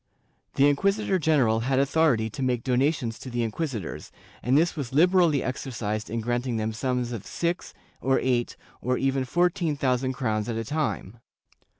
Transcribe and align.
The 0.55 0.67
inquisitor 0.67 1.19
general 1.19 1.59
had 1.59 1.77
authority 1.77 2.27
to 2.31 2.41
make 2.41 2.63
donations 2.63 3.19
to 3.19 3.29
the 3.29 3.43
inquisitors, 3.43 4.11
and 4.41 4.57
this 4.57 4.75
was 4.75 4.93
liberally 4.93 5.43
exercised 5.43 6.09
in 6.09 6.21
granting 6.21 6.57
them 6.57 6.73
sums 6.73 7.11
of 7.11 7.23
six, 7.23 7.71
or 8.01 8.19
eight, 8.19 8.57
or 8.81 8.97
even 8.97 9.25
fourteen 9.25 9.75
thousand 9.75 10.13
crowns 10.13 10.49
at 10.49 10.57
a 10.57 10.65
time. 10.65 11.19